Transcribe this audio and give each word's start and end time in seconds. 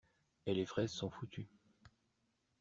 Et 0.47 0.55
les 0.55 0.65
fraises 0.65 0.89
sont 0.89 1.11
foutues. 1.11 1.47